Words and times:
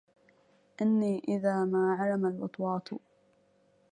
إني 0.81 1.21
إذا 1.27 1.65
ما 1.65 1.93
عرم 1.99 2.25
الوطواط 2.25 2.89